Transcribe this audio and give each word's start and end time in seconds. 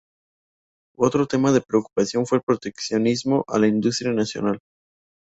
Otro 0.97 1.27
tema 1.27 1.51
de 1.51 1.61
preocupación 1.61 2.25
fue 2.25 2.39
el 2.39 2.43
proteccionismo 2.43 3.45
a 3.47 3.59
la 3.59 3.67
industria 3.67 4.11
nacional. 4.11 4.57